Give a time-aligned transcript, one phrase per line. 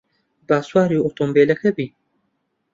[0.47, 1.91] با سواری ئۆتۆمۆبیلەکە بین.